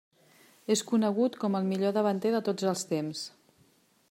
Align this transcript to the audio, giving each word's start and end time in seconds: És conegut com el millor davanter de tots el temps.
És 0.75 0.81
conegut 0.91 1.37
com 1.45 1.59
el 1.59 1.69
millor 1.73 1.95
davanter 1.99 2.35
de 2.37 2.43
tots 2.51 2.69
el 2.73 2.85
temps. 2.97 3.27